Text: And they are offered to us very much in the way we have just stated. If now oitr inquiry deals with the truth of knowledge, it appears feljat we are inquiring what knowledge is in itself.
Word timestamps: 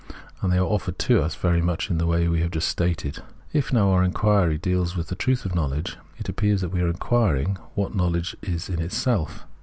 And 0.41 0.51
they 0.51 0.57
are 0.57 0.65
offered 0.65 0.97
to 0.97 1.21
us 1.21 1.35
very 1.35 1.61
much 1.61 1.91
in 1.91 1.99
the 1.99 2.07
way 2.07 2.27
we 2.27 2.41
have 2.41 2.49
just 2.49 2.67
stated. 2.67 3.19
If 3.53 3.71
now 3.71 3.85
oitr 3.89 4.05
inquiry 4.05 4.57
deals 4.57 4.97
with 4.97 5.09
the 5.09 5.15
truth 5.15 5.45
of 5.45 5.53
knowledge, 5.53 5.95
it 6.17 6.27
appears 6.27 6.63
feljat 6.63 6.71
we 6.71 6.81
are 6.81 6.89
inquiring 6.89 7.57
what 7.75 7.93
knowledge 7.93 8.35
is 8.41 8.67
in 8.67 8.81
itself. 8.81 9.45